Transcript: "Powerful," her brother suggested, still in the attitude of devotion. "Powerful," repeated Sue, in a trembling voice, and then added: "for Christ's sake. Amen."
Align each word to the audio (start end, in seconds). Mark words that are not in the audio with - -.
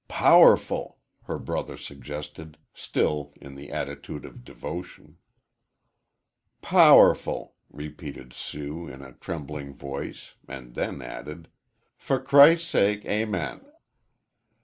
"Powerful," 0.07 0.97
her 1.25 1.37
brother 1.37 1.77
suggested, 1.77 2.57
still 2.73 3.33
in 3.39 3.53
the 3.53 3.71
attitude 3.71 4.25
of 4.25 4.43
devotion. 4.43 5.17
"Powerful," 6.63 7.53
repeated 7.69 8.33
Sue, 8.33 8.87
in 8.87 9.03
a 9.03 9.13
trembling 9.13 9.75
voice, 9.75 10.33
and 10.47 10.73
then 10.73 11.03
added: 11.03 11.49
"for 11.97 12.19
Christ's 12.19 12.67
sake. 12.69 13.05
Amen." 13.05 13.61